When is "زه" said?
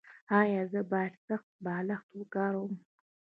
0.71-0.81